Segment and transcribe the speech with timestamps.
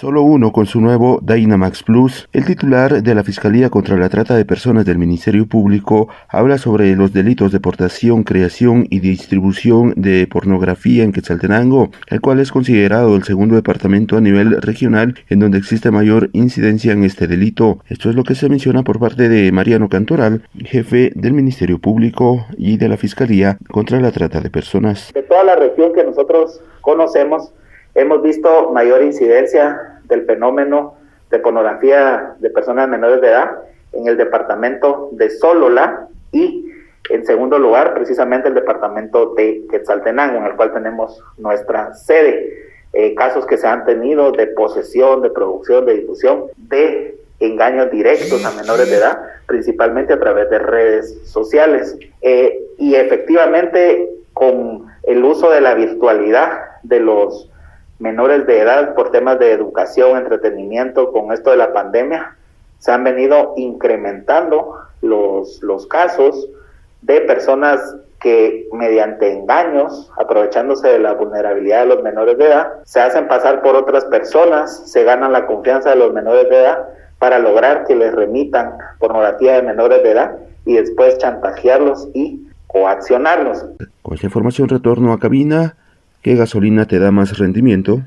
[0.00, 2.28] Solo uno con su nuevo Dynamax Plus.
[2.32, 6.94] El titular de la Fiscalía contra la Trata de Personas del Ministerio Público habla sobre
[6.94, 13.16] los delitos de portación, creación y distribución de pornografía en Quetzaltenango, el cual es considerado
[13.16, 17.80] el segundo departamento a nivel regional en donde existe mayor incidencia en este delito.
[17.88, 22.46] Esto es lo que se menciona por parte de Mariano Cantoral, jefe del Ministerio Público
[22.56, 25.10] y de la Fiscalía contra la Trata de Personas.
[25.12, 27.52] De toda la región que nosotros conocemos,
[27.98, 30.94] Hemos visto mayor incidencia del fenómeno
[31.30, 33.58] de pornografía de personas menores de edad
[33.92, 36.70] en el departamento de Solola y
[37.10, 42.68] en segundo lugar precisamente el departamento de Quetzaltenango en el cual tenemos nuestra sede.
[42.92, 48.44] Eh, casos que se han tenido de posesión, de producción, de difusión de engaños directos
[48.44, 51.98] a menores de edad, principalmente a través de redes sociales.
[52.22, 57.50] Eh, y efectivamente con el uso de la virtualidad de los
[57.98, 62.36] menores de edad por temas de educación, entretenimiento, con esto de la pandemia,
[62.78, 66.48] se han venido incrementando los, los casos
[67.02, 67.80] de personas
[68.20, 73.62] que mediante engaños, aprovechándose de la vulnerabilidad de los menores de edad, se hacen pasar
[73.62, 76.88] por otras personas, se ganan la confianza de los menores de edad
[77.18, 83.64] para lograr que les remitan pornografía de menores de edad y después chantajearlos y coaccionarlos.
[84.02, 85.76] Con esta información retorno a cabina
[86.20, 88.02] ¿Qué gasolina te da más rendimiento?